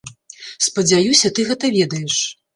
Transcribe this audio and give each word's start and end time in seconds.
Спадзяюся, 0.67 1.31
ты 1.37 1.47
гэта 1.51 1.73
ведаеш. 1.79 2.19